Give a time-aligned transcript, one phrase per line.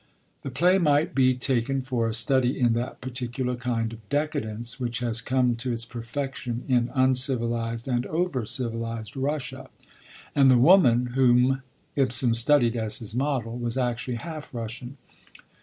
[0.41, 4.97] The play might be taken for a study in that particular kind of 'decadence' which
[4.97, 9.69] has come to its perfection in uncivilised and overcivilised Russia;
[10.33, 11.61] and the woman whom
[11.95, 14.97] Ibsen studied as his model was actually half Russian.